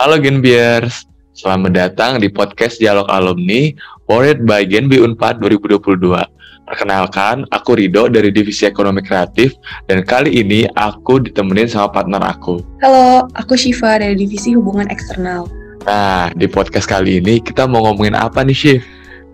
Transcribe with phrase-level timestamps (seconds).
[0.00, 1.04] Halo Genbiers,
[1.36, 3.68] selamat datang di podcast Dialog Alumni
[4.08, 6.16] powered by Genbi Unpad 2022.
[6.64, 9.52] Perkenalkan, aku Rido dari Divisi Ekonomi Kreatif
[9.92, 12.64] dan kali ini aku ditemenin sama partner aku.
[12.80, 15.44] Halo, aku Shiva dari Divisi Hubungan Eksternal.
[15.84, 18.80] Nah, di podcast kali ini kita mau ngomongin apa nih, Shiv?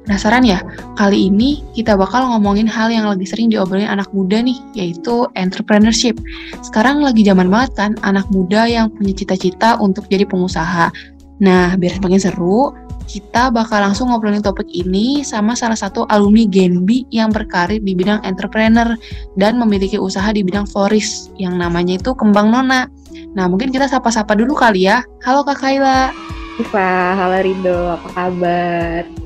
[0.07, 0.63] Penasaran ya?
[0.95, 6.15] Kali ini kita bakal ngomongin hal yang lagi sering diobrolin anak muda nih, yaitu entrepreneurship.
[6.63, 10.95] Sekarang lagi zaman banget kan anak muda yang punya cita-cita untuk jadi pengusaha.
[11.43, 12.71] Nah, biar semakin seru,
[13.11, 18.23] kita bakal langsung ngobrolin topik ini sama salah satu alumni Genbi yang berkarir di bidang
[18.23, 18.95] entrepreneur
[19.35, 22.87] dan memiliki usaha di bidang florist yang namanya itu Kembang Nona.
[23.35, 25.03] Nah, mungkin kita sapa-sapa dulu kali ya.
[25.27, 26.15] Halo Kak Kaila.
[26.63, 29.26] Iva, halo Rido, apa kabar?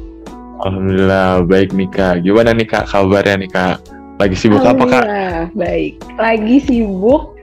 [0.60, 2.20] Alhamdulillah baik nih kak.
[2.20, 3.76] Gimana nih kak kabarnya nih kak?
[4.20, 5.04] Lagi sibuk apa kak?
[5.56, 5.96] baik.
[6.20, 7.40] Lagi sibuk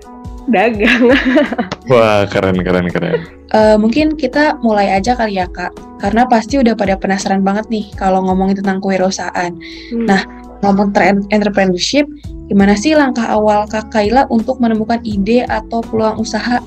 [0.47, 1.11] dagang.
[1.91, 3.19] Wah keren keren keren.
[3.51, 5.71] Uh, mungkin kita mulai aja kali ya kak,
[6.03, 9.55] karena pasti udah pada penasaran banget nih kalau ngomongin tentang kewirausahaan.
[9.55, 10.05] Hmm.
[10.07, 10.21] Nah
[10.61, 12.05] ngomong tren entrepreneurship,
[12.51, 16.59] gimana sih langkah awal kak Kaila untuk menemukan ide atau peluang usaha?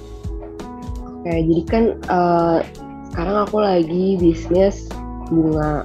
[1.20, 2.58] Oke, jadi kan uh,
[3.12, 4.88] sekarang aku lagi bisnis
[5.28, 5.84] bunga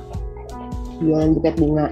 [1.02, 1.88] jualan buket bunga.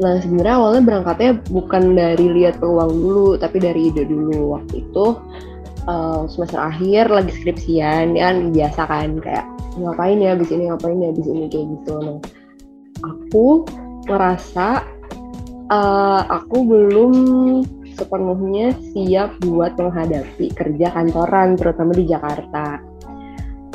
[0.00, 4.56] Nah sebenarnya awalnya berangkatnya bukan dari lihat peluang dulu, tapi dari ide dulu.
[4.58, 5.06] Waktu itu
[5.86, 9.46] uh, semester akhir lagi skripsian, ya kan biasa kan kayak
[9.78, 11.94] ngapain ya abis ini ngapain ya abis ini kayak gitu.
[12.00, 12.18] Nah
[13.04, 13.46] aku
[14.08, 14.68] ngerasa
[15.70, 17.12] uh, aku belum
[17.92, 22.80] sepenuhnya siap buat menghadapi kerja kantoran terutama di Jakarta.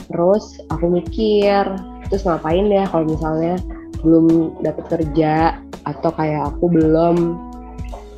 [0.08, 1.64] Terus aku mikir,
[2.08, 3.60] terus ngapain ya kalau misalnya
[4.08, 4.26] belum
[4.64, 7.36] dapat kerja atau kayak aku belum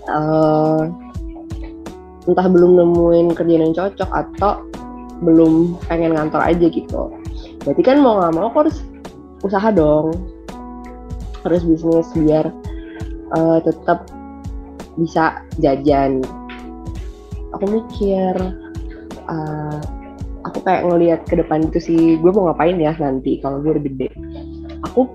[0.06, 0.86] uh,
[2.30, 4.62] entah belum nemuin kerjaan yang cocok atau
[5.26, 7.10] belum pengen ngantor aja gitu.
[7.66, 8.78] Berarti kan mau nggak mau aku harus
[9.42, 10.14] usaha dong.
[11.42, 12.54] Harus bisnis biar
[13.34, 14.08] uh, tetap
[14.96, 16.22] bisa jajan.
[17.58, 18.36] Aku mikir
[19.26, 19.82] uh,
[20.46, 23.84] aku kayak ngelihat ke depan itu sih gue mau ngapain ya nanti kalau gue udah
[23.84, 24.10] gede.
[24.92, 25.10] Aku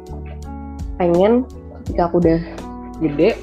[1.00, 1.48] pengen
[1.84, 2.40] ketika aku udah
[3.02, 3.36] gede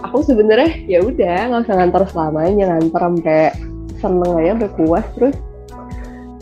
[0.00, 3.40] aku sebenarnya ya udah nggak usah ngantor selamanya ngantor sampai
[3.98, 5.36] seneng aja sampai puas terus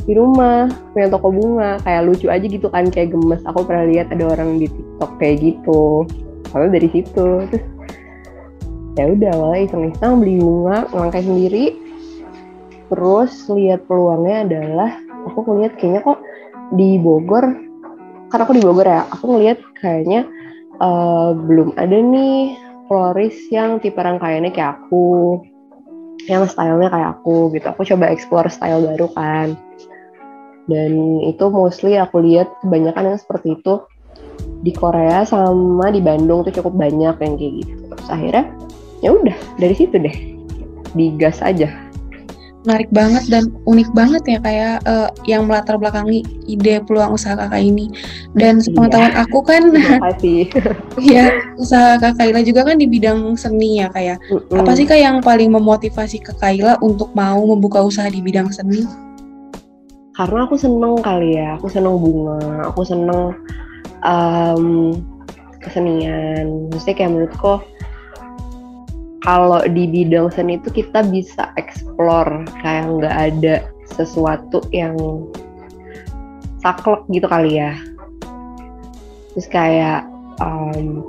[0.04, 3.40] di rumah punya toko bunga kayak lucu aja gitu kan kayak gemes.
[3.48, 6.04] Aku pernah lihat ada orang di TikTok kayak gitu
[6.52, 7.64] kalau dari situ terus
[8.94, 11.64] ya udah awalnya iseng-iseng beli bunga ngelangkai sendiri.
[12.92, 14.90] Terus lihat peluangnya adalah
[15.24, 16.20] aku ngeliat kayaknya kok
[16.76, 17.44] di Bogor
[18.28, 20.28] karena aku di Bogor ya aku ngeliat kayaknya
[20.80, 25.40] uh, belum ada nih floris yang tipe rangkaiannya kayak aku
[26.24, 27.66] yang stylenya kayak aku gitu.
[27.68, 29.48] Aku coba explore style baru kan.
[30.64, 33.84] Dan itu mostly aku lihat kebanyakan yang seperti itu
[34.64, 37.72] di Korea sama di Bandung tuh cukup banyak yang kayak gitu.
[37.92, 38.44] Terus akhirnya
[39.04, 40.16] ya udah dari situ deh.
[40.96, 41.83] Digas aja
[42.64, 47.60] menarik banget dan unik banget ya kayak uh, yang melatar belakangi ide peluang usaha kakak
[47.60, 47.92] ini.
[48.32, 49.22] Dan sepengetahuan iya.
[49.28, 49.62] aku kan
[51.12, 51.26] ya
[51.60, 54.16] usaha kakak Ila juga kan di bidang seni ya kayak.
[54.32, 54.60] Mm -hmm.
[54.64, 58.88] apa sih kak yang paling memotivasi kakak Ila untuk mau membuka usaha di bidang seni?
[60.16, 63.36] Karena aku seneng kali ya aku seneng bunga aku seneng
[64.00, 64.96] um,
[65.60, 66.68] kesenian.
[66.72, 67.60] Maksudnya kayak menurutku
[69.24, 73.54] kalau di bidang seni itu kita bisa explore kayak nggak ada
[73.88, 74.94] sesuatu yang
[76.60, 77.72] saklek gitu kali ya.
[79.32, 80.04] Terus kayak
[80.44, 81.08] um,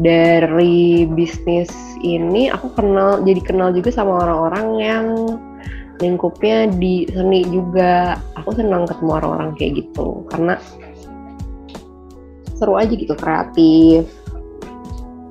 [0.00, 1.68] dari bisnis
[2.00, 5.06] ini aku kenal jadi kenal juga sama orang-orang yang
[6.00, 8.16] lingkupnya di seni juga.
[8.40, 10.56] Aku senang ketemu orang-orang kayak gitu karena
[12.56, 14.08] seru aja gitu kreatif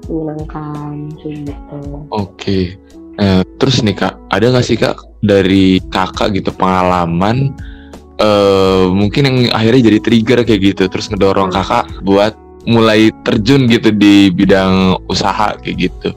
[0.09, 1.79] menyenangkan gitu.
[2.09, 2.09] Oke.
[2.11, 2.63] Okay.
[3.15, 7.55] Uh, terus nih kak, ada nggak sih kak dari kakak gitu pengalaman
[8.19, 11.55] uh, mungkin yang akhirnya jadi trigger kayak gitu, terus ngedorong hmm.
[11.55, 12.35] kakak buat
[12.67, 16.09] mulai terjun gitu di bidang usaha kayak gitu.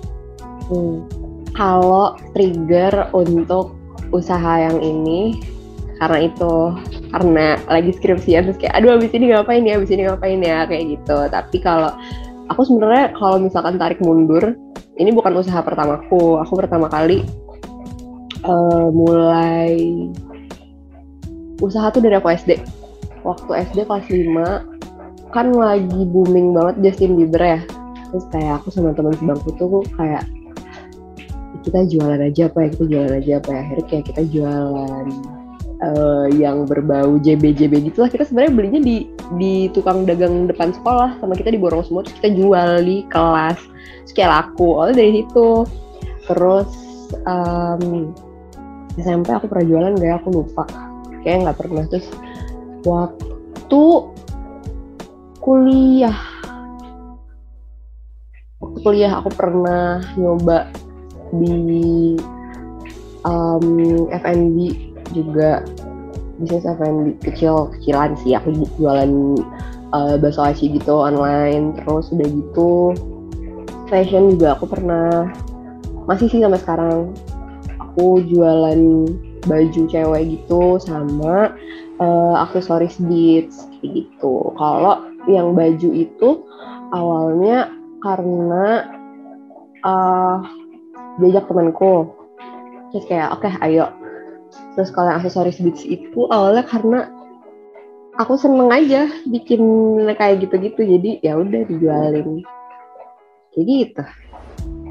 [0.66, 1.06] Hmm.
[1.54, 3.78] Kalau trigger untuk
[4.10, 5.38] usaha yang ini
[5.98, 6.54] karena itu
[7.10, 10.94] karena lagi skripsian terus kayak aduh abis ini ngapain ya abis ini ngapain ya kayak
[10.94, 11.90] gitu tapi kalau
[12.48, 14.56] aku sebenarnya kalau misalkan tarik mundur
[14.98, 16.42] ini bukan usaha pertamaku.
[16.42, 17.22] Aku pertama kali
[18.42, 19.78] uh, mulai
[21.62, 22.58] usaha tuh dari aku SD
[23.22, 27.60] waktu SD kelas 5 kan lagi booming banget Justin Bieber ya.
[28.08, 30.24] Terus kayak aku sama teman sebangku tuh kayak
[31.68, 35.06] kita jualan aja apa ya kita jualan aja apa ya akhirnya kayak kita jualan
[35.82, 38.10] uh, yang berbau JB-JB gitu lah.
[38.10, 38.96] Kita sebenarnya belinya di
[39.36, 41.18] di tukang dagang depan sekolah.
[41.22, 43.58] Sama kita diborong semua terus kita jual di kelas.
[44.06, 45.50] Terus kayak laku oleh dari situ.
[46.28, 46.70] Terus
[47.24, 48.12] um,
[48.98, 50.14] SMP aku pernah jualan gak ya?
[50.18, 50.64] aku lupa.
[51.22, 51.84] Kayak nggak pernah.
[51.86, 52.08] Terus
[52.86, 53.82] waktu
[55.38, 56.18] kuliah
[58.58, 60.66] waktu kuliah aku pernah nyoba
[61.32, 62.18] di
[63.22, 65.64] um, FNB juga
[66.38, 68.36] bisnis F&B kecil kecilan sih.
[68.38, 69.10] Aku jualan
[69.92, 72.72] uh, bakso aci gitu online terus udah gitu
[73.88, 75.32] fashion juga aku pernah
[76.04, 77.12] masih sih sampai sekarang.
[77.80, 78.80] Aku jualan
[79.48, 81.56] baju cewek gitu sama
[81.98, 84.54] uh, aksesoris beats gitu.
[84.54, 86.28] Kalau yang baju itu
[86.92, 87.72] awalnya
[88.04, 88.88] karena
[89.82, 90.44] uh,
[91.18, 92.12] diajak temanku.
[92.92, 93.92] Terus kayak oke okay, ayo
[94.78, 97.10] terus kalau aksesoris beats itu awalnya karena
[98.14, 99.58] aku seneng aja bikin
[100.14, 100.86] kayak gitu-gitu.
[100.86, 102.46] Jadi ya udah dijualin.
[103.50, 104.04] Kayak gitu.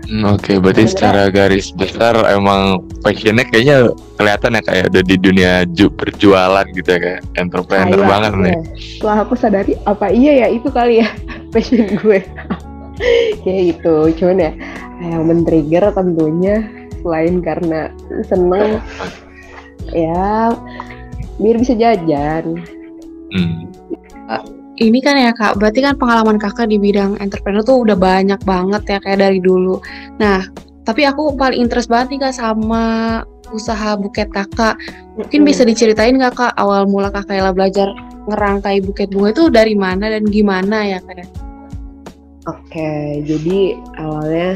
[0.08, 5.16] Hmm, Oke, okay, berarti secara garis besar emang passionnya kayaknya kelihatan ya kayak udah di
[5.20, 8.44] dunia ju perjualan gitu ya kayak entrepreneur Ayah, banget iya.
[8.44, 8.56] nih.
[8.76, 11.08] Setelah aku sadari apa iya ya itu kali ya
[11.56, 12.20] passion gue.
[13.44, 14.52] kayak gitu, cuman ya
[15.00, 16.66] yang men-trigger tentunya
[17.04, 17.94] selain karena
[18.26, 18.82] seneng
[19.98, 20.54] ya
[21.42, 22.62] biar bisa jajan.
[23.34, 23.70] Hmm.
[24.28, 24.44] Uh,
[24.78, 28.84] ini kan ya kak, berarti kan pengalaman kakak di bidang entrepreneur tuh udah banyak banget
[28.86, 29.82] ya kayak dari dulu.
[30.22, 30.46] Nah,
[30.86, 32.86] tapi aku paling interest banget nih kak sama
[33.52, 34.78] usaha buket kakak.
[35.18, 35.50] Mungkin hmm.
[35.50, 37.90] bisa diceritain nggak kak awal mula kakak Ella belajar
[38.28, 41.26] ngerangkai buket bunga itu dari mana dan gimana ya kak?
[42.48, 44.56] Oke, jadi awalnya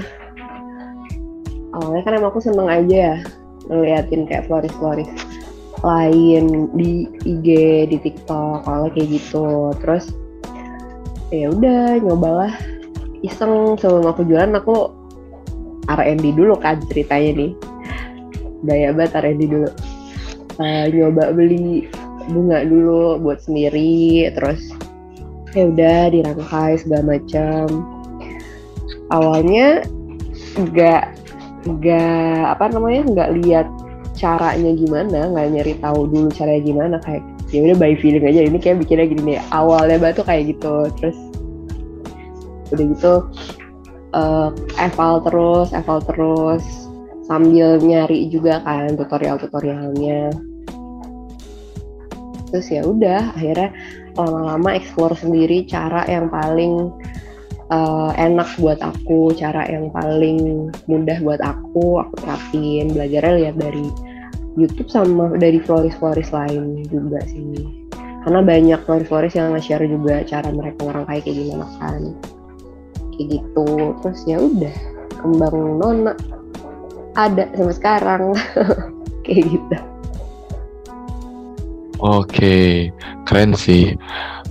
[1.75, 3.17] awalnya kan emang aku seneng aja ya
[3.71, 5.07] ngeliatin kayak floris-floris
[5.81, 7.47] lain di IG
[7.89, 9.73] di TikTok kalau kayak gitu.
[9.81, 10.13] Terus
[11.33, 12.53] ya udah nyobalah.
[13.21, 14.89] Iseng sebelum aku jualan aku
[15.89, 17.51] R&D dulu kan ceritanya nih.
[18.65, 19.69] Gaya banget R&D dulu.
[20.61, 21.89] Uh, nyoba beli
[22.29, 24.61] bunga dulu buat sendiri terus
[25.57, 27.65] ya udah dirangkai segala macam.
[29.09, 29.83] Awalnya
[30.57, 31.03] nggak
[31.61, 33.67] nggak apa namanya nggak lihat
[34.17, 38.47] caranya gimana nggak nyari tahu dulu caranya gimana kayak ya udah by feeling aja.
[38.47, 40.87] Ini kayak bikinnya gini nih awalnya batu kayak gitu.
[40.99, 41.17] Terus
[42.71, 43.13] udah gitu
[44.15, 44.49] uh,
[44.79, 46.63] eval terus eval terus
[47.27, 50.31] sambil nyari juga kan tutorial tutorialnya
[52.51, 53.71] terus ya udah akhirnya
[54.19, 56.91] lama-lama explore sendiri cara yang paling
[57.71, 63.87] uh, enak buat aku, cara yang paling mudah buat aku, aku terapin, belajarnya lihat dari
[64.59, 67.63] YouTube sama dari floris-floris lain juga sih.
[68.21, 72.01] Karena banyak floris-floris yang nge-share juga cara mereka ngerangkai kayak gimana kan.
[73.15, 73.67] Kayak gitu.
[74.03, 74.75] Terus ya udah,
[75.23, 76.13] kembang nona
[77.15, 78.23] ada sampai sekarang.
[79.25, 79.77] kayak gitu.
[82.01, 82.89] Oke,
[83.29, 83.93] keren sih.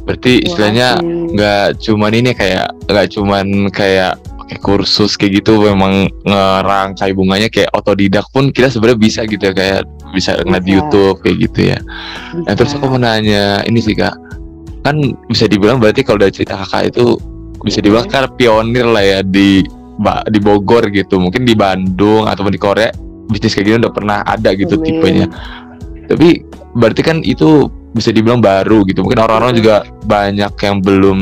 [0.06, 7.14] Berarti istilahnya nggak cuman ini kayak nggak cuman kayak pakai kursus kayak gitu memang ngerangkai
[7.14, 11.36] bunganya kayak otodidak pun kita sebenarnya bisa gitu ya kayak bisa ngeliat di YouTube kayak
[11.38, 11.78] gitu ya.
[11.78, 12.44] Bisa.
[12.50, 14.14] Nah terus aku mau nanya ini sih kak,
[14.82, 14.98] kan
[15.30, 17.14] bisa dibilang berarti kalau dari cerita kakak itu
[17.62, 19.62] bisa dibilang kan pionir lah ya di
[20.32, 22.90] di Bogor gitu, mungkin di Bandung ataupun di Korea
[23.30, 24.86] bisnis kayak gini udah pernah ada gitu Amin.
[24.88, 25.26] tipenya.
[26.10, 26.42] Tapi
[26.74, 31.18] berarti kan itu bisa dibilang baru gitu mungkin orang-orang juga banyak yang belum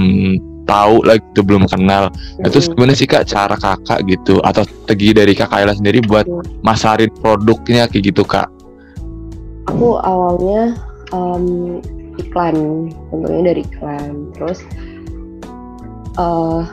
[0.69, 2.13] tahu lagi gitu belum kenal.
[2.13, 6.29] Nah, terus gimana sih kak cara kakak gitu atau strategi dari kakak Ella sendiri buat
[6.61, 8.47] masarin produknya kayak gitu kak?
[9.73, 10.77] Aku awalnya
[11.17, 11.81] um,
[12.21, 14.29] iklan tentunya dari iklan.
[14.37, 14.61] Terus
[16.21, 16.69] uh,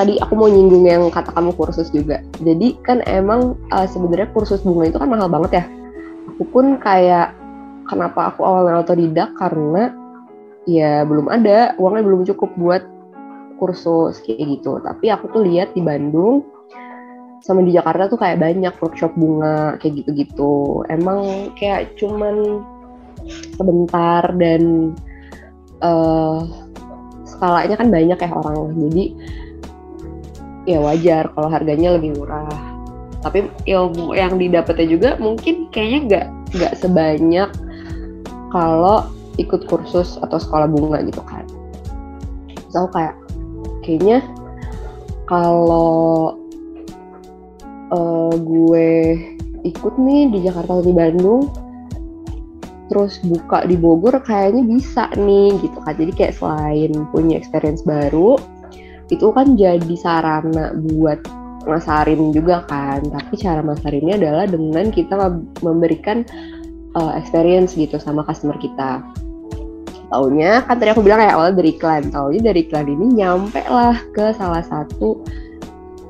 [0.00, 2.24] tadi aku mau nyinggung yang kata kamu kursus juga.
[2.40, 5.64] Jadi kan emang uh, sebenarnya kursus bunga itu kan mahal banget ya.
[6.32, 7.36] Aku pun kayak
[7.84, 9.36] kenapa aku awalnya otodidak?
[9.36, 9.92] Karena
[10.68, 12.84] ya belum ada uangnya belum cukup buat
[13.58, 14.78] kursus kayak gitu.
[14.80, 16.46] Tapi aku tuh lihat di Bandung
[17.42, 20.82] sama di Jakarta tuh kayak banyak workshop bunga kayak gitu-gitu.
[20.90, 22.62] Emang kayak cuman
[23.58, 24.94] sebentar dan
[25.82, 26.42] uh,
[27.26, 28.74] skalanya kan banyak ya orang.
[28.88, 29.04] Jadi
[30.68, 32.50] ya wajar kalau harganya lebih murah.
[33.18, 37.50] Tapi ilmu yang didapatnya juga mungkin kayaknya nggak nggak sebanyak
[38.54, 39.04] kalau
[39.38, 41.46] ikut kursus atau sekolah bunga gitu kan.
[42.68, 43.14] So kayak
[43.88, 44.20] kayaknya
[45.24, 46.36] kalau
[47.88, 49.16] uh, gue
[49.64, 51.48] ikut nih di Jakarta atau di Bandung
[52.88, 55.96] terus buka di Bogor kayaknya bisa nih gitu kan.
[55.96, 58.36] Jadi kayak selain punya experience baru
[59.08, 61.20] itu kan jadi sarana buat
[61.68, 63.04] masarin juga kan.
[63.08, 65.16] Tapi cara masarinnya adalah dengan kita
[65.60, 66.24] memberikan
[66.96, 69.04] uh, experience gitu sama customer kita
[70.08, 73.96] taunya kan tadi aku bilang kayak awal dari iklan taunya dari iklan ini nyampe lah
[74.16, 75.20] ke salah satu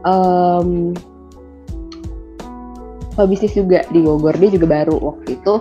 [0.06, 0.94] um,
[3.26, 4.38] bisnis juga di Bogor.
[4.38, 5.58] Dia juga baru waktu itu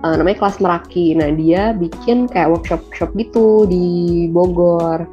[0.00, 1.12] uh, namanya kelas Meraki.
[1.12, 5.04] Nah dia bikin kayak workshop workshop gitu di Bogor.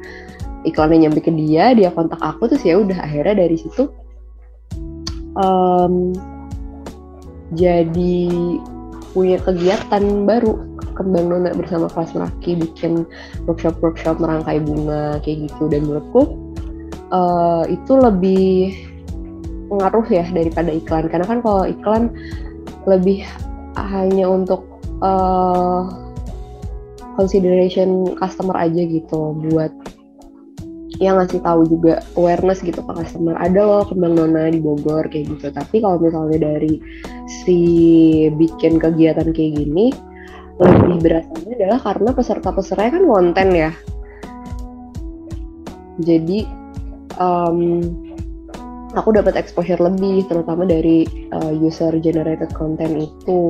[0.64, 3.92] Iklannya nyampe ke dia dia kontak aku terus ya udah akhirnya dari situ
[5.38, 6.14] um,
[7.54, 8.26] jadi
[9.14, 10.58] punya kegiatan baru
[10.94, 13.04] kembang nona bersama kelas Meraki bikin
[13.44, 15.68] workshop-workshop merangkai bunga kayak gitu.
[15.68, 16.22] Dan menurutku
[17.10, 18.74] uh, itu lebih
[19.68, 21.10] pengaruh ya daripada iklan.
[21.10, 22.14] Karena kan kalau iklan
[22.86, 23.26] lebih
[23.74, 24.64] hanya untuk
[25.02, 25.90] uh,
[27.18, 29.70] consideration customer aja gitu buat
[31.02, 33.34] yang ngasih tahu juga awareness gitu ke customer.
[33.42, 35.50] Ada loh kembang nona di Bogor kayak gitu.
[35.50, 36.78] Tapi kalau misalnya dari
[37.42, 37.58] si
[38.30, 39.90] bikin kegiatan kayak gini
[40.54, 43.70] lebih berasanya adalah karena peserta-pesertanya kan konten ya.
[45.98, 46.46] Jadi
[47.18, 47.82] um,
[48.94, 53.42] aku dapat exposure lebih terutama dari uh, user generated content itu.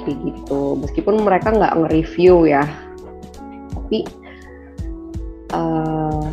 [0.00, 0.80] Kayak gitu.
[0.80, 2.64] Meskipun mereka nggak nge-review ya.
[3.76, 4.08] Tapi
[5.52, 6.24] uh,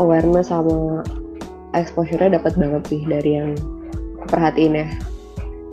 [0.00, 1.04] awareness sama
[1.76, 3.52] exposure-nya dapat banget sih dari yang
[4.32, 4.88] perhatiin ya.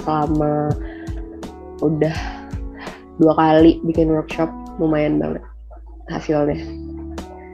[0.04, 0.76] Selama
[1.80, 2.41] udah
[3.22, 4.50] dua kali bikin workshop
[4.82, 5.46] lumayan banget
[6.10, 6.58] hasilnya.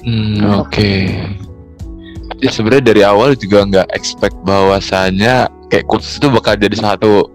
[0.07, 0.71] Hmm, Oke.
[0.71, 1.01] Okay.
[2.39, 7.27] Ya sebenarnya dari awal juga nggak expect bahwasannya kayak khusus itu bakal jadi satu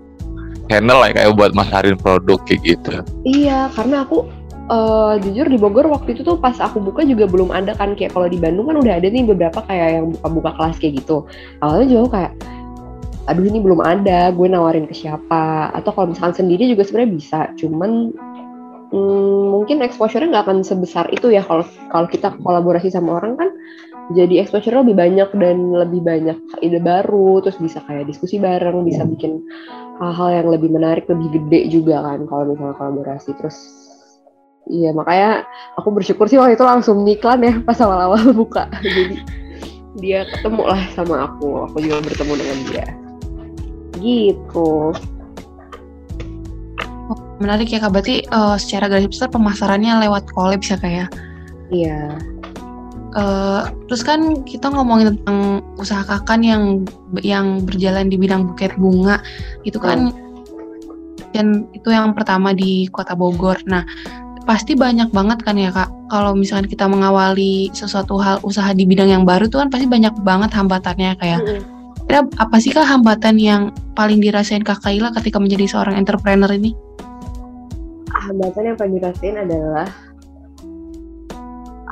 [0.72, 3.04] channel lah kayak buat masarin produk kayak gitu.
[3.28, 4.24] Iya, karena aku
[4.72, 8.16] uh, jujur di Bogor waktu itu tuh pas aku buka juga belum ada kan kayak
[8.16, 11.26] kalau di Bandung kan udah ada nih beberapa kayak yang buka-buka kelas kayak gitu.
[11.60, 12.32] Awalnya juga kayak
[13.30, 17.40] aduh ini belum ada, gue nawarin ke siapa atau kalau misalkan sendiri juga sebenarnya bisa,
[17.54, 18.10] cuman
[18.92, 23.50] hmm, mungkin exposure-nya nggak akan sebesar itu ya kalau kalau kita kolaborasi sama orang kan
[24.12, 29.06] jadi exposure lebih banyak dan lebih banyak ide baru terus bisa kayak diskusi bareng bisa
[29.06, 29.40] bikin
[30.02, 33.56] hal-hal yang lebih menarik lebih gede juga kan kalau misalnya kolaborasi terus
[34.70, 35.42] Iya makanya
[35.74, 38.70] aku bersyukur sih waktu itu langsung iklan ya pas awal-awal buka.
[38.78, 39.18] Jadi
[39.98, 42.86] dia ketemu lah sama aku, aku juga bertemu dengan dia.
[44.02, 44.70] Gitu.
[47.06, 51.06] Oh, menarik ya kak, berarti uh, secara garis besar pemasarannya lewat collab ya kak ya?
[51.70, 52.00] Iya.
[53.12, 56.88] Uh, terus kan kita ngomongin tentang usaha kakak yang
[57.20, 59.20] yang berjalan di bidang buket bunga,
[59.68, 61.30] itu kan hmm.
[61.36, 63.60] dan itu yang pertama di kota Bogor.
[63.68, 63.84] Nah,
[64.48, 69.12] pasti banyak banget kan ya kak kalau misalkan kita mengawali sesuatu hal usaha di bidang
[69.12, 73.40] yang baru tuh kan pasti banyak banget hambatannya kayak mm kira apa sih kak hambatan
[73.40, 73.62] yang
[73.96, 76.76] paling dirasain kak Kaila ketika menjadi seorang entrepreneur ini?
[78.12, 79.88] Hambatan yang paling dirasain adalah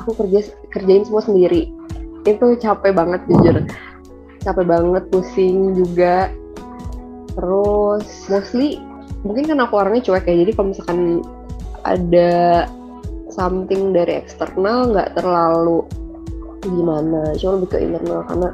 [0.01, 1.69] aku kerja kerjain semua sendiri.
[2.25, 3.65] Itu capek banget jujur.
[4.41, 6.33] Capek banget pusing juga.
[7.37, 8.81] Terus mostly
[9.25, 11.01] mungkin kan aku orangnya cuek ya jadi kalau misalkan
[11.85, 12.65] ada
[13.33, 15.87] something dari eksternal nggak terlalu
[16.65, 17.33] gimana.
[17.41, 18.51] Cuma lebih ke internal karena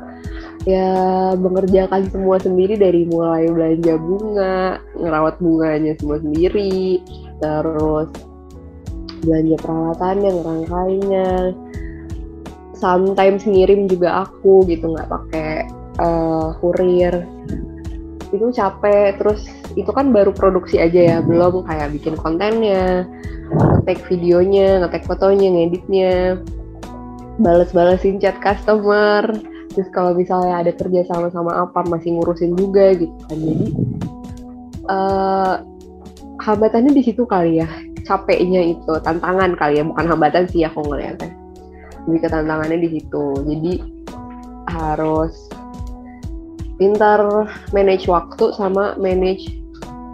[0.66, 0.90] ya
[1.38, 6.98] mengerjakan semua sendiri dari mulai belanja bunga ngerawat bunganya semua sendiri
[7.38, 8.10] terus
[9.22, 11.30] belanja peralatannya ngerangkainya.
[12.76, 15.64] Sometimes ngirim juga aku gitu nggak pakai
[16.02, 17.24] uh, kurir.
[18.34, 19.46] Itu capek terus
[19.78, 23.06] itu kan baru produksi aja ya belum kayak bikin kontennya
[23.46, 26.42] ngetek videonya ngetek fotonya ngeditnya.
[27.38, 29.24] Bales-balesin chat customer
[29.76, 33.36] terus kalau misalnya ada kerja sama-sama apa masih ngurusin juga gitu kan.
[33.36, 33.66] Jadi
[34.88, 35.54] uh,
[36.40, 37.68] hambatannya di situ kali ya
[38.08, 39.84] capeknya itu tantangan kali ya.
[39.84, 41.28] Bukan hambatan sih aku ngeliatnya.
[42.08, 43.24] Lebih ke tantangannya di situ.
[43.44, 43.72] Jadi
[44.72, 45.52] harus
[46.80, 47.20] pintar
[47.76, 49.44] manage waktu sama manage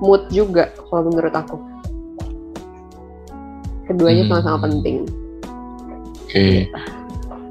[0.02, 1.56] mood juga kalau menurut aku.
[3.86, 4.66] Keduanya sama-sama hmm.
[4.66, 4.96] penting.
[6.26, 6.34] Oke.
[6.34, 6.58] Okay.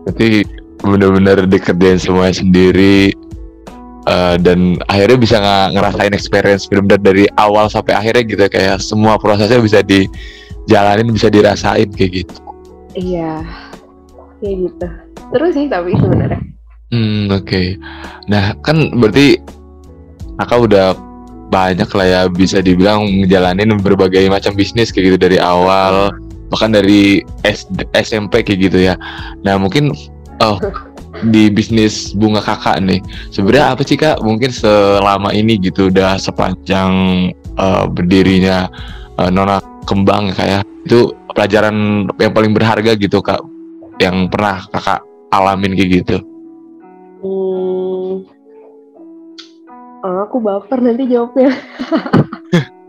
[0.02, 3.14] berarti benar-benar dikerjain semuanya sendiri
[4.10, 9.18] uh, dan akhirnya bisa ng ngerasain experience benar-benar dari awal sampai akhirnya gitu kayak semua
[9.22, 12.36] prosesnya bisa dijalanin bisa dirasain kayak gitu
[12.98, 13.46] iya
[14.42, 14.88] kayak gitu
[15.32, 16.42] terus sih tapi sebenarnya
[16.92, 17.78] hmm oke okay.
[18.28, 19.38] nah kan berarti
[20.42, 20.88] kakak udah
[21.52, 26.16] banyak lah ya bisa dibilang ngejalanin berbagai macam bisnis kayak gitu dari awal
[26.52, 27.64] bahkan dari S
[27.96, 29.00] SMP kayak gitu ya.
[29.48, 29.96] Nah mungkin
[30.42, 30.58] oh
[31.22, 36.92] di bisnis bunga kakak nih sebenarnya apa sih kak mungkin selama ini gitu udah sepanjang
[37.62, 38.72] uh, berdirinya
[39.22, 43.42] uh, Nona Kembang ya kak ya itu pelajaran yang paling berharga gitu kak
[44.02, 46.18] yang pernah kakak alamin kayak gitu.
[47.22, 48.26] Hmm,
[50.26, 51.54] aku baper nanti jawabnya.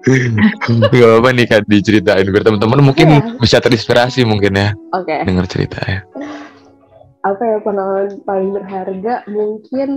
[0.02, 3.38] Gak apa-apa nih kan diceritain biar teman-teman mungkin yeah.
[3.38, 4.74] bisa terinspirasi mungkin ya.
[4.90, 5.14] Oke.
[5.14, 5.22] Okay.
[5.22, 6.02] Dengar cerita ya.
[7.22, 9.90] Apa ya pengalaman paling berharga mungkin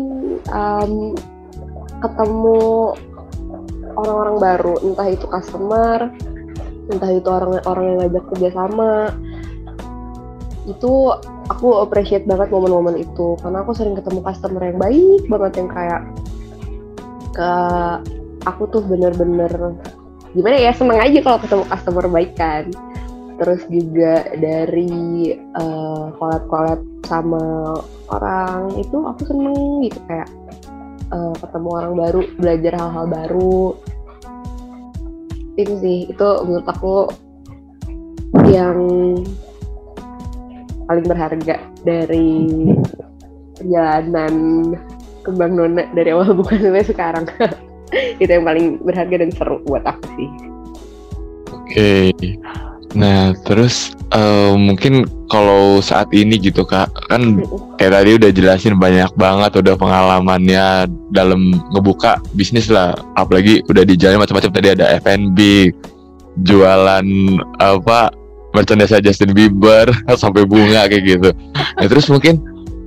[0.53, 1.17] um,
[2.01, 2.93] ketemu
[3.97, 6.13] orang-orang baru, entah itu customer,
[6.93, 8.93] entah itu orang-orang yang ngajak kerjasama.
[10.69, 11.17] Itu
[11.49, 13.37] aku appreciate banget momen-momen itu.
[13.41, 16.01] Karena aku sering ketemu customer yang baik banget yang kayak
[17.35, 17.51] ke
[18.45, 19.51] aku tuh bener-bener
[20.35, 22.69] gimana ya seneng aja kalau ketemu customer baik kan
[23.35, 27.75] terus juga dari uh, collab-collab sama
[28.09, 30.29] orang itu aku seneng gitu kayak
[31.11, 33.59] uh, ketemu orang baru belajar hal-hal baru.
[35.55, 36.95] Itu sih itu menurut aku
[38.51, 38.79] yang
[40.85, 42.47] paling berharga dari
[43.55, 44.33] perjalanan
[45.25, 47.25] kembang nona dari awal bukan sampai sekarang.
[48.21, 50.29] Itu yang paling berharga dan seru buat aku sih.
[51.53, 52.11] Oke.
[52.11, 52.74] okay.
[52.95, 57.43] Nah terus uh, mungkin kalau saat ini gitu kak kan
[57.75, 62.93] kayak tadi udah jelasin banyak banget udah pengalamannya dalam ngebuka bisnis lah.
[63.17, 64.51] Apalagi udah dijalin macam-macam.
[64.53, 65.71] Tadi ada F&B
[66.45, 67.05] jualan
[67.63, 68.11] apa
[68.55, 71.29] merchandise Justin Bieber sampai bunga kayak gitu.
[71.55, 72.39] Nah, terus mungkin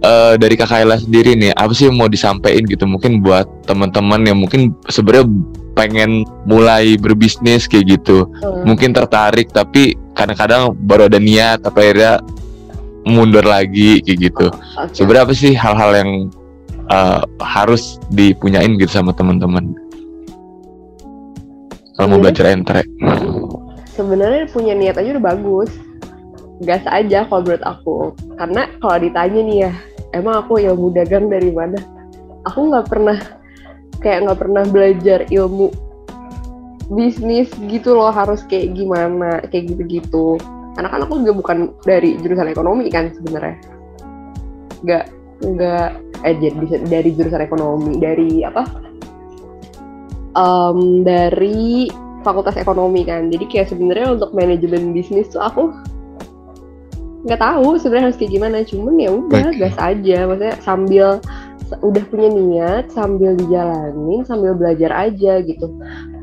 [0.04, 4.24] uh, dari Kak Ayla sendiri nih apa sih yang mau disampaikan gitu mungkin buat teman-teman
[4.24, 5.28] yang mungkin sebenarnya
[5.78, 8.26] pengen mulai berbisnis kayak gitu.
[8.42, 8.66] Hmm.
[8.66, 12.18] mungkin tertarik tapi kadang-kadang baru ada niat apa akhirnya
[13.06, 14.46] mundur lagi kayak gitu.
[14.50, 14.98] Okay.
[14.98, 16.10] sebenarnya apa sih hal-hal yang
[16.90, 19.70] uh, harus dipunyain gitu sama teman-teman?
[21.94, 22.82] Kalau mau belajar entre
[23.98, 25.74] sebenarnya punya niat aja udah bagus.
[26.62, 27.96] Gas aja kalau menurut aku.
[28.38, 29.72] Karena kalau ditanya nih ya
[30.14, 31.82] emang aku ilmu dagang dari mana?
[32.46, 33.18] Aku nggak pernah
[34.00, 35.70] kayak nggak pernah belajar ilmu
[36.88, 40.40] bisnis gitu loh harus kayak gimana kayak gitu-gitu.
[40.72, 43.56] Karena kan aku juga bukan dari jurusan ekonomi kan sebenarnya.
[44.86, 45.04] Nggak
[45.38, 45.88] nggak
[46.26, 48.64] eh bisa dari jurusan ekonomi dari apa?
[50.38, 51.90] Um, dari
[52.22, 53.28] fakultas ekonomi kan.
[53.28, 55.74] Jadi kayak sebenarnya untuk manajemen bisnis tuh aku
[57.26, 58.56] nggak tahu sebenarnya harus kayak gimana.
[58.64, 60.18] Cuman ya udah gas aja.
[60.24, 61.06] Maksudnya sambil
[61.84, 65.68] udah punya niat sambil dijalanin sambil belajar aja gitu.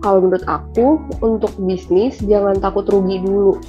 [0.01, 3.61] Kalau menurut aku untuk bisnis jangan takut rugi dulu.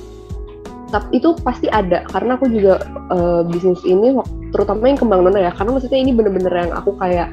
[0.88, 2.80] Tapi itu pasti ada karena aku juga
[3.12, 4.16] uh, bisnis ini
[4.54, 5.52] terutama yang kembang nona ya.
[5.52, 7.28] Karena maksudnya ini bener-bener yang aku kayak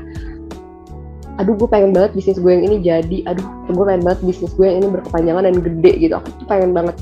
[1.41, 3.17] aduh gue pengen banget bisnis gue yang ini jadi.
[3.31, 6.13] Aduh gue pengen banget bisnis gue yang ini berkepanjangan dan gede gitu.
[6.19, 6.95] Aku tuh pengen banget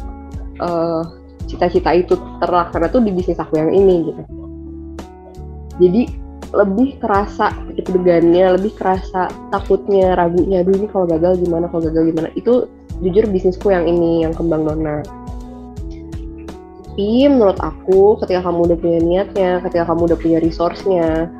[0.62, 1.02] uh,
[1.50, 4.22] cita-cita itu terlaksana tuh di bisnis aku yang ini gitu.
[5.82, 6.21] Jadi
[6.52, 12.28] lebih kerasa deg-degannya lebih kerasa takutnya ragunya aduh ini kalau gagal gimana kalau gagal gimana.
[12.36, 12.68] Itu
[13.00, 15.02] jujur bisnisku yang ini yang kembang dona
[16.92, 21.32] tapi menurut aku ketika kamu udah punya niatnya ketika kamu udah punya resource-nya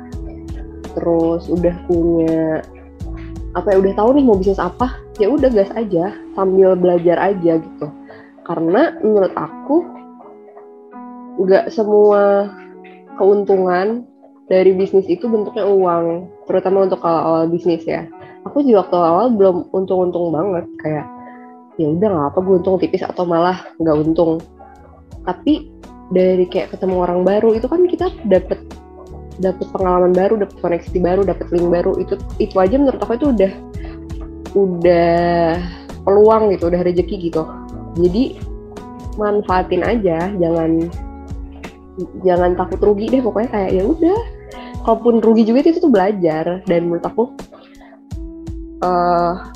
[0.96, 2.64] terus udah punya
[3.52, 7.60] apa ya udah tahu nih mau bisnis apa ya udah gas aja sambil belajar aja
[7.60, 7.86] gitu.
[8.48, 9.84] Karena menurut aku
[11.36, 12.48] nggak semua
[13.20, 14.08] keuntungan
[14.52, 18.04] dari bisnis itu bentuknya uang, terutama untuk kalau awal bisnis ya.
[18.44, 21.08] Aku juga waktu awal belum untung-untung banget, kayak
[21.80, 24.44] ya udah nggak apa gue untung tipis atau malah nggak untung.
[25.24, 25.72] Tapi
[26.12, 28.60] dari kayak ketemu orang baru itu kan kita dapet
[29.40, 33.26] dapet pengalaman baru, dapet koneksi baru, dapet link baru itu itu aja menurut aku itu
[33.32, 33.52] udah
[34.52, 35.56] udah
[36.04, 37.48] peluang gitu, udah rezeki gitu.
[37.96, 38.36] Jadi
[39.16, 40.92] manfaatin aja, jangan
[42.20, 44.41] jangan takut rugi deh pokoknya kayak ya udah
[44.82, 46.60] kalaupun rugi juga itu tuh belajar.
[46.66, 47.24] Dan menurut aku
[48.82, 49.50] uh,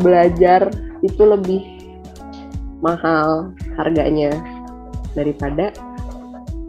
[0.00, 0.72] belajar
[1.04, 1.62] itu lebih
[2.80, 4.32] mahal harganya
[5.16, 5.72] daripada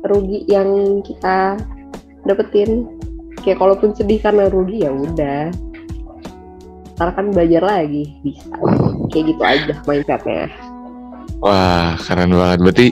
[0.08, 1.60] rugi yang kita
[2.28, 2.88] dapetin.
[3.43, 5.52] Kayak kalaupun sedih karena rugi ya udah.
[6.97, 8.50] Ntar kan belajar lagi bisa.
[9.13, 10.67] Kayak gitu aja mindsetnya
[11.38, 12.60] Wah keren banget.
[12.65, 12.88] Berarti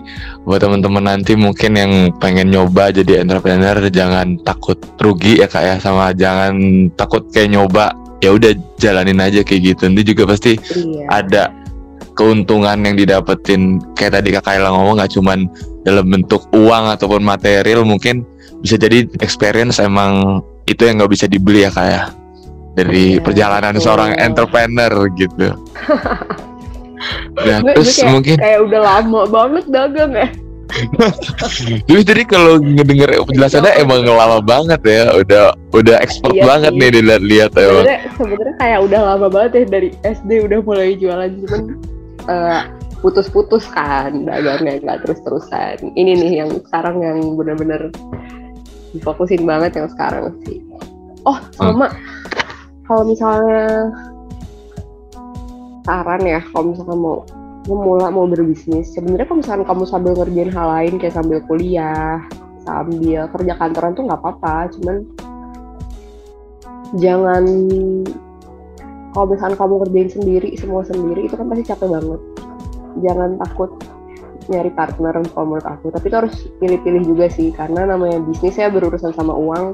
[0.46, 5.76] buat teman-teman nanti mungkin yang pengen nyoba jadi entrepreneur jangan takut rugi ya kak ya
[5.82, 6.54] sama jangan
[6.94, 7.90] takut kayak nyoba
[8.22, 11.44] ya udah jalanin aja kayak gitu nanti juga pasti iya ada
[12.16, 15.50] keuntungan yang didapetin kayak tadi kak Kayla ngomong nggak cuman
[15.84, 18.24] dalam bentuk uang ataupun material mungkin
[18.62, 22.14] bisa jadi experience emang itu yang nggak bisa dibeli ya kayak
[22.76, 23.86] dari Iya, perjalanan betul.
[23.88, 25.48] seorang entrepreneur gitu.
[27.36, 30.28] nah, Gue- gue terus kayak- mungkin kayak udah lama banget dagang ya.
[31.88, 36.90] Jadi jadi kalau ngedenger penjelasannya emang lama banget ya, udah udah expert Iya banget nih
[36.92, 37.68] dilihat-lihat ya.
[38.18, 41.62] sebenarnya kayak udah lama banget ya dari SD udah mulai jualan cuman
[42.28, 42.62] eh,
[43.00, 45.94] putus-putus kan dagangnya nggak terus-terusan.
[45.94, 47.94] Ini nih yang sekarang yang bener-bener
[48.92, 50.60] difokusin banget yang sekarang sih.
[51.24, 51.88] Oh sama.
[52.84, 53.94] Kalau misalnya
[55.86, 57.18] saran ya kalau misalkan mau
[57.70, 58.94] memula mau berbisnis.
[58.94, 62.22] Sebenarnya kalau misalkan kamu sambil ngerjain hal lain kayak sambil kuliah
[62.66, 64.70] sambil kerja kantoran tuh nggak apa-apa.
[64.78, 64.96] Cuman
[66.98, 67.44] jangan
[69.14, 72.22] kalau misalkan kamu kerjain sendiri semua sendiri itu kan pasti capek banget.
[73.02, 73.72] Jangan takut
[74.46, 75.90] nyari partner kalau menurut aku.
[75.90, 79.74] Tapi itu harus pilih-pilih juga sih karena namanya bisnis ya berurusan sama uang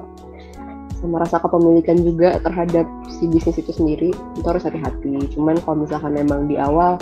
[1.01, 5.33] sama rasa kepemilikan juga terhadap si bisnis itu sendiri itu harus hati-hati.
[5.33, 7.01] Cuman kalau misalkan memang di awal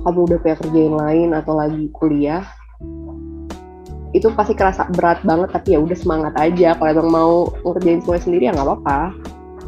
[0.00, 2.40] kamu udah punya kerjain lain atau lagi kuliah
[4.10, 6.74] itu pasti kerasa berat banget tapi ya udah semangat aja.
[6.74, 9.00] Kalau emang mau ngerjain semuanya sendiri ya nggak apa-apa.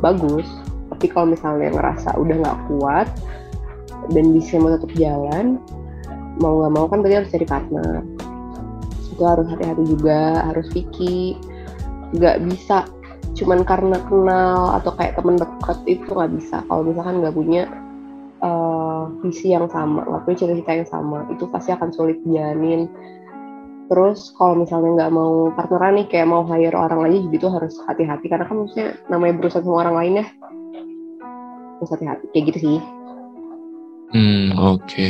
[0.00, 0.48] Bagus.
[0.90, 3.08] Tapi kalau misalnya ngerasa udah nggak kuat
[4.10, 5.62] dan bisa mau tetap jalan
[6.40, 8.00] mau nggak mau kan berarti harus cari partner.
[9.12, 11.36] Itu harus hati-hati juga harus pikir.
[12.16, 12.88] Nggak bisa
[13.32, 16.60] cuman karena kenal atau kayak temen deket itu nggak bisa.
[16.68, 17.62] Kalau misalkan nggak punya
[18.44, 22.90] eh, visi yang sama nggak punya cita-cita yang sama itu pasti akan sulit jalanin
[23.92, 27.74] terus kalau misalnya nggak mau partneran nih kayak mau hire orang lagi juga itu harus
[27.84, 28.26] hati-hati.
[28.32, 30.26] Karena kan maksudnya namanya berusaha sama orang lain ya.
[31.76, 32.24] Harus hati-hati.
[32.32, 32.78] Kayak gitu sih.
[34.16, 35.08] Hmm, oke.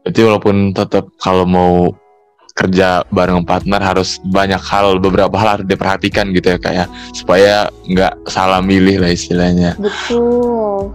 [0.00, 1.92] Berarti walaupun tetap kalau mau
[2.56, 8.16] kerja bareng partner harus banyak hal, beberapa hal harus diperhatikan gitu ya kayak supaya nggak
[8.26, 9.76] salah milih lah istilahnya.
[9.76, 10.90] betul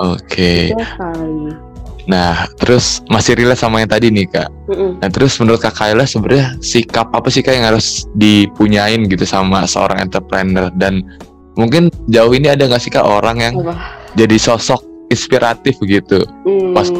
[0.00, 0.72] Oke.
[0.72, 1.72] betul sekali
[2.02, 4.50] Nah, terus masih relate sama yang tadi nih kak.
[4.66, 4.98] Mm-mm.
[4.98, 9.62] Nah, terus menurut kak Kayla sebenarnya sikap apa sih kak yang harus dipunyain gitu sama
[9.70, 11.06] seorang entrepreneur dan
[11.54, 13.78] mungkin jauh ini ada nggak sih kak orang yang Apa?
[14.18, 14.82] jadi sosok
[15.14, 16.90] inspiratif gitu Hmm, pas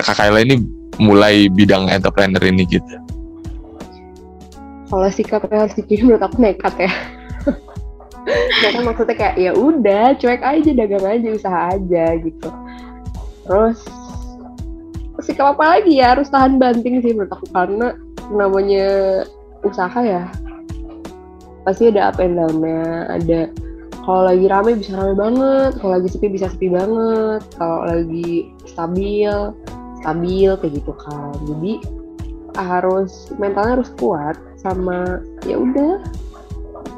[0.00, 0.64] kak Kayla ini
[0.96, 2.96] mulai bidang entrepreneur ini gitu.
[4.86, 6.92] Kalau sikapnya harus dipilih menurut aku nekat ya.
[8.62, 12.48] Nekat maksudnya kayak ya udah cuek aja dagang aja usaha aja gitu.
[13.46, 13.78] Terus
[15.22, 16.14] sikap apa lagi ya?
[16.14, 17.46] Harus tahan banting sih menurut aku.
[17.50, 17.94] Karena
[18.30, 18.86] namanya
[19.62, 20.26] usaha ya
[21.66, 23.10] pasti ada up and down-nya.
[23.10, 23.40] Ada
[24.06, 29.34] kalau lagi rame bisa rame banget kalau lagi sepi bisa sepi banget kalau lagi stabil
[29.98, 31.34] stabil kayak gitu kan.
[31.42, 31.95] Jadi
[32.64, 36.00] harus mentalnya harus kuat sama ya udah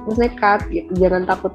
[0.06, 0.90] harus nekat gitu.
[0.96, 1.54] jangan takut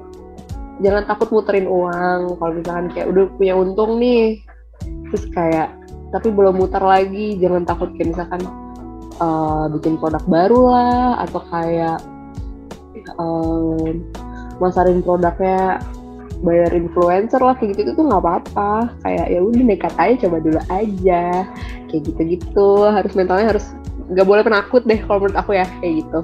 [0.82, 4.42] jangan takut muterin uang kalau misalkan kayak udah punya untung nih
[5.10, 5.70] terus kayak
[6.10, 8.42] tapi belum muter lagi jangan takut kayak misalkan
[9.18, 11.98] eh, bikin produk baru lah atau kayak
[13.18, 14.02] em,
[14.58, 15.82] masarin produknya
[16.44, 20.36] bayar influencer lah kayak gitu itu tuh nggak apa-apa kayak ya udah nekat aja coba
[20.44, 21.24] dulu aja
[21.88, 23.66] kayak gitu-gitu harus mentalnya harus
[24.06, 26.20] nggak boleh penakut deh kalau menurut aku ya kayak gitu.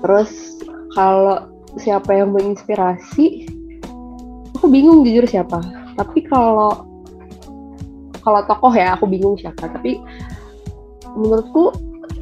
[0.00, 0.30] Terus
[0.92, 1.44] kalau
[1.76, 3.46] siapa yang menginspirasi
[4.52, 5.60] aku bingung jujur siapa.
[5.94, 6.86] Tapi kalau
[8.18, 9.68] kalau tokoh ya aku bingung siapa.
[9.68, 10.00] Tapi
[11.12, 11.72] menurutku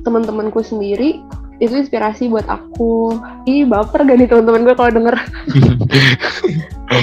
[0.02, 1.18] teman-temanku sendiri
[1.56, 3.16] itu inspirasi buat aku.
[3.44, 5.16] Ih baper gak nih teman-teman gue kalau denger?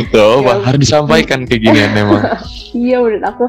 [0.10, 0.58] Tuh, Ya.
[0.64, 2.22] harus disampaikan kayak ginian memang.
[2.74, 3.46] iya menurut aku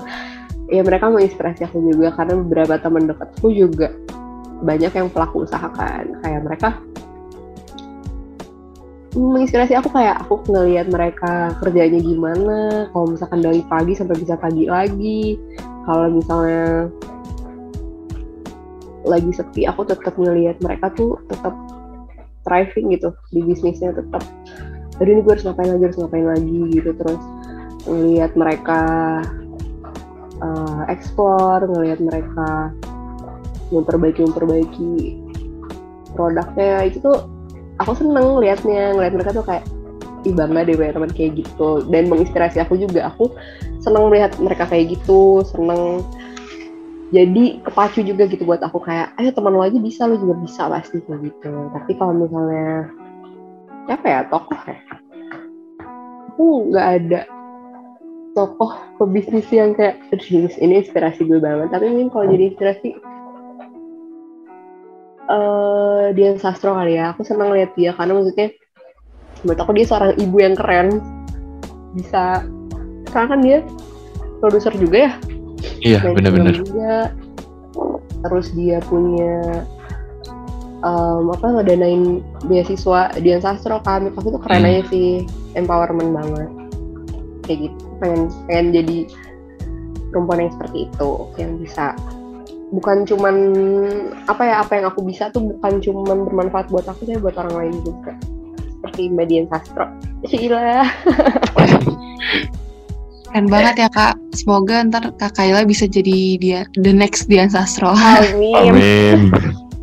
[0.68, 3.92] ya mereka menginspirasi aku juga karena beberapa teman dekatku juga
[4.64, 6.04] banyak yang pelaku usaha kan.
[6.24, 6.68] Kayak mereka
[9.14, 14.66] menginspirasi aku kayak aku ngelihat mereka kerjanya gimana kalau misalkan dari pagi sampai bisa pagi
[14.66, 15.38] lagi.
[15.84, 16.88] Kalau misalnya
[19.04, 21.52] lagi sepi aku tetap ngelihat mereka tuh tetap
[22.48, 24.24] thriving gitu di bisnisnya tetap
[24.96, 26.90] jadi ini gue harus ngapain lagi harus ngapain lagi gitu.
[26.94, 27.22] Terus
[27.84, 28.80] ngelihat mereka
[30.42, 32.72] uh, explore ngelihat mereka
[33.70, 34.90] memperbaiki memperbaiki
[36.14, 36.86] produknya.
[36.88, 37.18] Itu tuh
[37.82, 39.64] aku seneng liatnya ngeliat mereka tuh kayak
[40.24, 41.84] ih bangga deh punya teman kayak gitu.
[41.90, 43.12] Dan menginspirasi aku juga.
[43.14, 43.34] Aku
[43.84, 46.02] seneng melihat mereka kayak gitu seneng.
[47.14, 50.66] Jadi kepacu juga gitu buat aku kayak ayo teman lo aja bisa lo juga bisa
[50.66, 51.52] pasti kayak gitu.
[51.70, 52.90] Tapi kalau misalnya
[53.86, 54.20] siapa ya?
[54.32, 54.78] Tokoh ya?
[56.34, 57.20] Aku nggak ada
[58.34, 61.70] tokoh pebisnis yang kayak "Aduh, ini inspirasi gue banget.
[61.70, 62.88] Tapi mungkin kalau jadi inspirasi
[65.24, 67.14] eh Dian Sastro kali ya.
[67.14, 68.52] Aku senang lihat dia karena maksudnya
[69.46, 70.88] menurut aku dia seorang ibu yang keren.
[71.94, 72.42] Bisa
[73.08, 73.58] sekarang kan dia
[74.42, 75.12] produser juga ya?
[75.80, 76.60] Iya, benar-benar.
[78.24, 79.64] terus dia punya
[80.80, 84.70] um, apa ngedanain beasiswa Dian Sastro menurut aku itu keren Hmm.
[84.72, 85.10] aja sih.
[85.54, 86.48] Empowerment banget.
[87.44, 88.98] Kayak gitu pengen pengen jadi
[90.10, 91.94] perempuan yang seperti itu yang bisa
[92.74, 93.36] bukan cuman
[94.26, 97.54] apa ya apa yang aku bisa tuh bukan cuman bermanfaat buat aku tapi buat orang
[97.66, 98.12] lain juga
[98.58, 99.86] seperti Mbak Dian Sastro
[100.26, 100.60] Sheila
[103.34, 104.14] Keren banget ya kak.
[104.30, 107.90] Semoga ntar kak Kayla bisa jadi dia the next Dian Sastro.
[107.90, 109.20] amin Amin.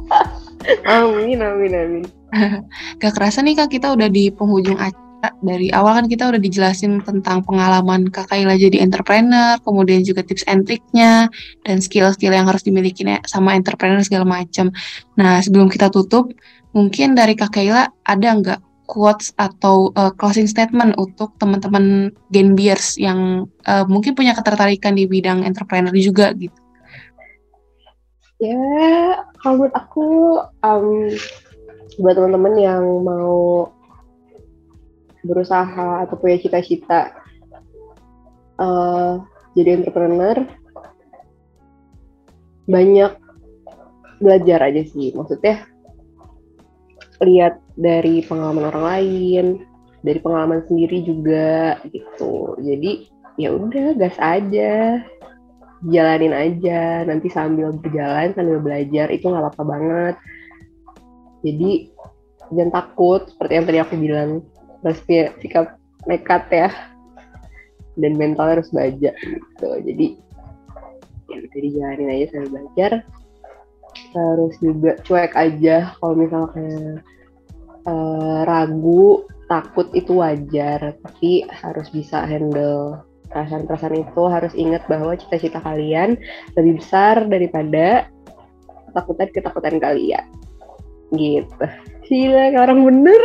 [0.88, 2.04] amin amin amin
[3.04, 5.11] Gak kerasa nih kak kita udah di penghujung acara.
[5.22, 10.46] Dari awal kan kita udah dijelasin tentang pengalaman kak Kayla jadi entrepreneur, kemudian juga tips
[10.50, 11.30] and triknya,
[11.66, 14.74] dan skill-skill yang harus dimiliki sama entrepreneur segala macam.
[15.18, 16.34] Nah sebelum kita tutup,
[16.74, 18.60] mungkin dari kak Kayla ada nggak
[18.92, 25.08] quotes atau uh, closing statement untuk teman-teman Gen Beers yang uh, mungkin punya ketertarikan di
[25.08, 26.60] bidang entrepreneur juga gitu.
[28.42, 28.58] ya
[29.40, 30.06] kalau menurut aku
[30.66, 31.14] um,
[32.02, 33.70] buat teman-teman yang mau
[35.22, 37.14] berusaha atau punya cita-cita
[38.62, 39.22] uh,
[39.58, 40.38] jadi entrepreneur
[42.70, 43.12] banyak
[44.22, 45.12] belajar aja sih.
[45.18, 45.66] Maksudnya
[47.22, 49.46] lihat dari pengalaman orang lain
[50.02, 52.58] dari pengalaman sendiri juga gitu.
[52.62, 55.02] Jadi ya udah gas aja
[55.90, 57.06] jalanin aja.
[57.06, 60.16] Nanti sambil berjalan sambil belajar itu nggak apa-apa banget.
[61.42, 61.72] Jadi
[62.54, 64.30] jangan takut seperti yang tadi aku bilang
[64.82, 65.78] punya sikap
[66.10, 66.70] nekat ya.
[68.00, 69.70] Dan mental harus baja gitu.
[69.84, 70.08] Jadi
[71.32, 72.92] ya udah dijalanin aja sambil belajar.
[74.12, 77.04] Terus juga cuek aja kalau misalnya
[77.86, 80.96] eh, ragu takut itu wajar.
[81.04, 84.24] Tapi harus bisa handle perasaan-perasaan itu.
[84.28, 86.16] Harus ingat bahwa cita-cita kalian
[86.56, 88.08] lebih besar daripada
[88.92, 90.26] ketakutan-ketakutan kalian
[91.14, 91.66] gitu
[92.12, 93.22] Gila, orang bener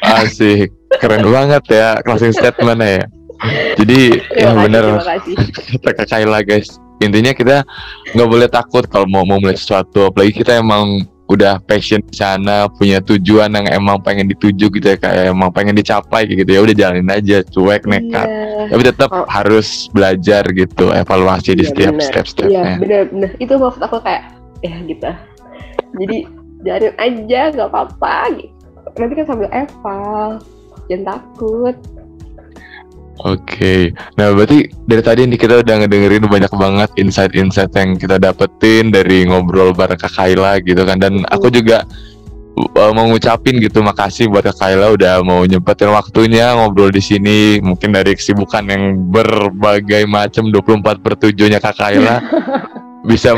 [0.00, 0.72] Asik.
[0.96, 3.04] Keren banget ya closing statement-nya ya.
[3.76, 4.00] Jadi
[4.32, 4.84] ya kasih, bener
[5.80, 6.80] kata Kak Kayla guys.
[7.00, 7.64] Intinya kita
[8.16, 10.08] nggak boleh takut kalau mau mau mulai sesuatu.
[10.08, 14.98] Apalagi kita emang udah passion di sana, punya tujuan yang emang pengen dituju gitu ya
[14.98, 18.26] kayak emang pengen dicapai kayak gitu ya udah jalanin aja, cuek nekat.
[18.26, 18.66] Iya.
[18.72, 19.24] Tapi tetap Oh.
[19.30, 22.02] harus belajar gitu, evaluasi di Iya, setiap bener.
[22.02, 22.64] Iya, step-stepnya.
[22.82, 23.30] bener-bener.
[23.38, 24.32] Itu maksud aku kayak,
[24.64, 25.10] ya gitu.
[26.02, 26.18] Jadi,
[26.64, 28.54] jalanin aja, gak apa-apa gitu.
[28.96, 30.40] Nanti kan sambil eval.
[30.90, 31.76] Jangan takut.
[33.20, 38.88] Oke, nah berarti dari tadi nih kita udah ngedengerin banyak banget insight-insight yang kita dapetin
[38.88, 41.84] dari ngobrol bareng Kak Kayla gitu kan Dan aku juga
[42.56, 47.60] uh, mau ngucapin gitu makasih buat Kak Kayla udah mau nyempetin waktunya ngobrol di sini
[47.60, 52.16] Mungkin dari kesibukan yang berbagai macam 24 per 7-nya Kak Kayla
[53.10, 53.36] Bisa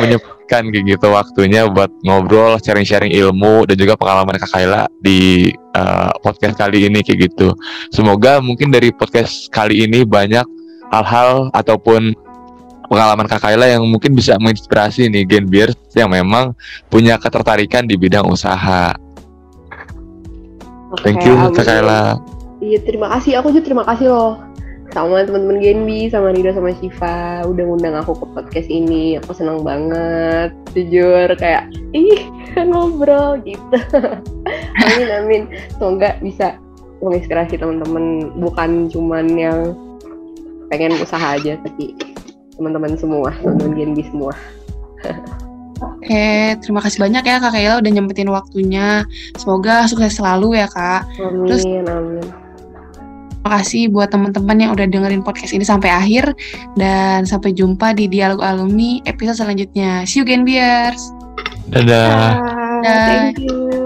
[0.61, 6.61] menyempatkan gitu waktunya buat ngobrol, sharing-sharing ilmu dan juga pengalaman Kak Kayla di uh, podcast
[6.61, 7.57] kali ini kayak gitu
[7.89, 10.45] Semoga mungkin dari podcast kali ini banyak
[10.93, 12.13] hal-hal ataupun
[12.93, 16.53] pengalaman Kak Kayla yang mungkin bisa menginspirasi nih Gen Beers yang memang
[16.93, 18.93] punya ketertarikan di bidang usaha.
[21.01, 21.37] Thank Oke, you.
[21.57, 22.21] Kak Kayla.
[22.61, 23.41] Iya, terima kasih.
[23.41, 24.52] Aku juga terima kasih loh.
[24.93, 27.49] Sama teman-teman Genbi, sama Nida, sama Shiva.
[27.49, 29.17] Udah ngundang aku ke podcast ini.
[29.25, 30.53] Aku senang banget.
[30.77, 32.29] Jujur, kayak, ih,
[32.69, 33.79] ngobrol gitu.
[34.85, 35.43] amin, amin.
[35.81, 36.61] Semoga bisa
[37.01, 38.37] menginspirasi teman-teman.
[38.37, 39.73] Bukan cuman yang
[40.69, 41.97] pengen usaha aja, tapi
[42.61, 44.37] teman-teman semua, teman-teman Genbi semua.
[45.83, 49.03] Oke, terima kasih banyak ya Kak Kayla udah nyempetin waktunya.
[49.35, 51.09] Semoga sukses selalu ya Kak.
[51.19, 52.23] Terus- Amin,
[53.43, 56.31] Terima kasih buat teman-teman yang udah dengerin podcast ini sampai akhir.
[56.79, 60.07] Dan sampai jumpa di Dialog Alumni episode selanjutnya.
[60.07, 61.03] See you again, Beers!
[61.75, 62.39] Dadah.
[62.39, 63.07] Ah, Dah.
[63.35, 63.82] Thank you.